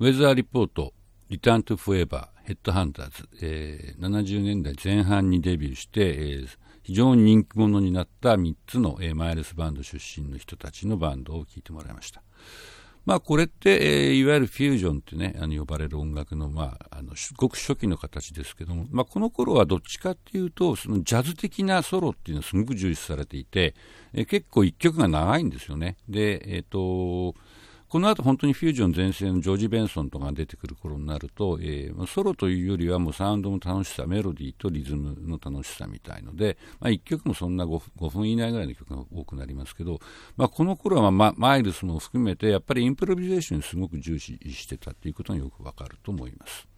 [0.00, 0.94] ウェザーリポート、
[1.28, 6.48] リターントフォーエバー、ヘッドハンターズ、えー、70年代前半にデビューして、えー、
[6.82, 12.22] 非常に人気者になった3つの、えー、マイルスバンド出身の人たちのバンドを聴いてもらいました。
[13.04, 23.74] まあ、これって、えー、いわゆるフュージョンってね、あの呼ばれる音楽の、まあ、あのごく初期の形ですけども、まあ、この頃はどっちかっていうと、そのジャズ的なソロっていうのはすごく重視されていて、
[24.14, 25.98] えー、結構一曲が長いんですよね。
[26.08, 27.34] で、えっ、ー、と、
[27.90, 39.98] この後本当にフュージョン全盛のジョージ・ベンソンとかが出てくる頃になると、えー、ソロというよりはもうサウンドの楽しさ、メロディーとリズムの楽しさみたいので、まあ、1曲もそんな 5, 5分以内ぐらいの曲が多くなりますけど、
[40.36, 46.69] まあ、この頃は、まあ、マイルスも含めてやっぱりインプロビゼーションにすごく重視してたということがよくわかると思います。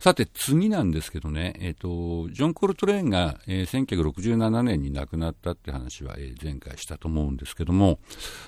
[0.00, 7.98] さて、次なんですけどね、えっ、ー、と、ジョン・コルトレーンが、えー、1967年に亡くなったって話は、えー、前回したと思うんですけども、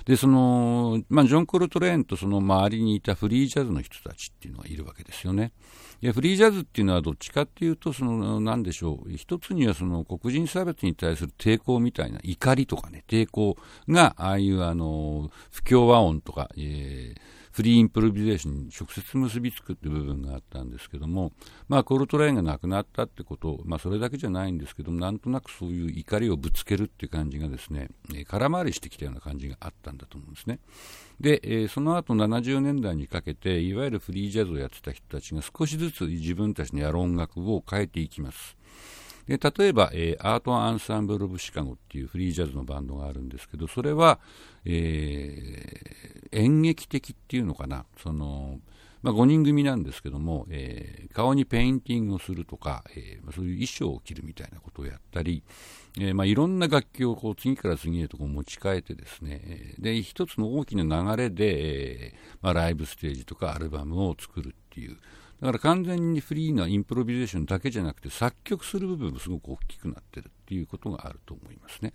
[0.05, 5.51] で、その、まあ、ジョン・コルトレーンとその周りにいたフリージャズの人たちっていうのがいるわけですよね。
[6.01, 13.57] いやフリージャズっていうのはどっちかっていうと、その、なんでしょう、一つにはその黒人差別に対する抵抗みたいな怒りとかね、抵抗
[13.89, 21.33] が、ああいうあの、不協和音とか、えーフリーインプロビゼーションに直接結びつくっていう部分があったんですけども、
[21.67, 27.89] まあ、コールトラインがなくなったってこと、まあ、それだけじゃないんですけども、なんとなくそういう怒りをぶつけるっていう感じがですね、
[28.27, 30.59] 空回りしてきたような感じがあったんだと思うんですね。
[31.19, 38.57] で、えー、その後70年代にかけて、いわゆるフリージャズをやってた人たちが少しずつ自分たちのやる音楽を変えていきます。
[39.27, 44.19] で例えば、えー、アートアンサンブル・オブ・シカゴっていうフリージャズのバンドがあるんですけど、それは、
[44.65, 48.59] えー、演劇的っていうのかな、その
[49.01, 55.43] まあ、5人組なんですけども、えー、顔にペインティングをするとか、えー、そういう衣装を着るみたいなことをやったり、
[55.99, 64.97] えーまあ、いろんな楽器をこう次から次へとこう持ち替えてですね、で一つの大きな流れで、えーまあ、ライブステージとかアルバムを作るっていう、
[65.41, 70.29] だから完全にフリーなインプロビゼーションだけじゃなくて作曲する部分もすごく大きくなってる。
[70.51, 71.93] ていうことがあると思いますね。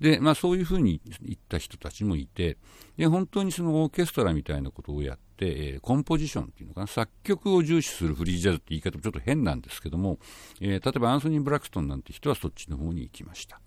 [0.00, 2.56] で、まあそういうふうに言った人たちもいて、
[2.96, 10.18] で本当にそのオーケストラみたいなことをやって、えー、コンポジションっていうのかな、作曲を重視するフリージャズって言い方もちょっと変なんですけども、
[10.60, 13.60] えー、例えばアンソニー・ブラクストンなんて人はそっちの方に行きました。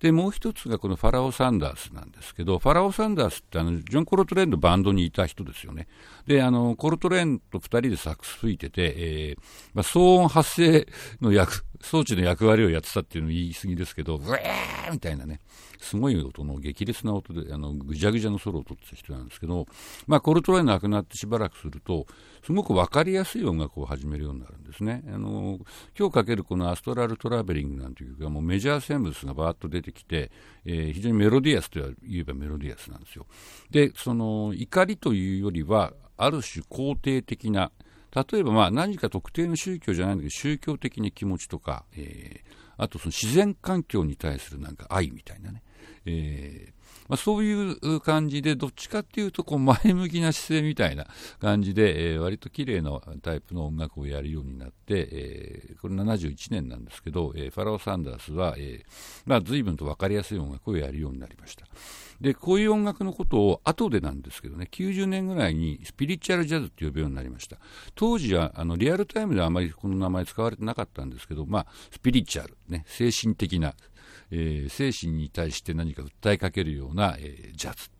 [0.00, 5.86] で、もう一つがこのファラオ・サンダースなんですけど、ファラオ・サンダースってあの、ジョン・コルトレーンのバンドにいた人ですよね。
[6.26, 9.40] で、あの、コルトレーンと二人でサックス吹いてて、えー、
[9.74, 10.88] まあ、騒音発生
[11.20, 15.40] の役、装置の役割をやってたっていうのを言い過ぎですけど、ブエーみたいなね、
[15.78, 19.66] すごい音の激烈な音で、あの、ぐじゃぐじゃのソロを取ってた人なんですけど、
[20.06, 22.06] まあ、コルトレーン亡くなってしばらくすると、
[22.44, 25.02] すごく分かりやすい音楽を始めるようになるんですね。
[25.08, 25.58] あの、
[25.98, 30.30] 今日かけるこの Astral Traveling なんていう曲はもうメジャーセンブスがバーッと出てきて、
[30.64, 33.26] えー、非常にメロディアスと言えばメロディアスなんですよ。
[33.70, 37.72] で、その、怒りというよりは、ある種肯定的な、
[38.14, 45.62] 例えばまあ何か特定の宗教じゃないんだけど、宗教的な気持ちとか、えー、あとその自然環境に対するなんか愛みたいなね、
[46.06, 51.06] えーまあ、そういう感じで、どっちかっていうとこう前向きな姿勢みたいな
[51.40, 58.84] 感じで、えー、割と綺麗なタイプの音楽をやるようになって、え、これ71年なんですけど、え、ファラオ・サンダースは、え
[59.26, 61.66] ま、随分と分かりやすい音楽をやるようになりました。
[62.22, 67.58] で、こういう音楽のことを後でなんですけどね、90年ぐらいにスピリチュアルジャズって呼ぶようになりました。
[67.96, 73.74] 当時はあのリアルタイムではあまりこの名前使われてなかったんですけど、まあ、スピリチュアル、ね、精神的な、
[74.32, 77.90] えー、精神に対して何か訴えかけるような、えー、ジャズ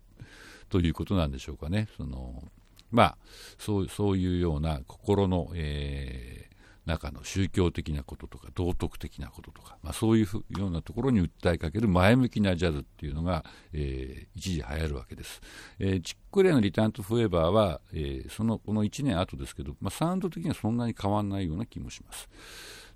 [0.69, 1.87] ということなんでしょうかね。
[1.95, 2.43] その
[2.91, 3.17] まあ、
[3.57, 6.53] そうそういうような心の、えー
[6.85, 15.41] 中の宗教的なこととか道徳的なこととか、まあ、そういうようなところに訴えかける前向きなジャズっていうのが、えー、一時流行るわけです。
[15.79, 22.29] えー、チックレイのリターントフォーエバーは、えー、そのこの1年後ですけど、まあ、サウンド的にはそんなに変わらないような気もします。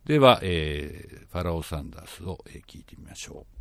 [0.07, 3.56] では、えー、ファラオ・サンダースを、えー、聞いてみましょう。